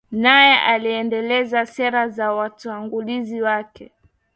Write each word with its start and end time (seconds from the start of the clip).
naye 0.11 0.59
aliendeleza 0.59 1.65
sera 1.65 2.09
za 2.09 2.31
watangulizi 2.31 3.41
wake 3.41 3.91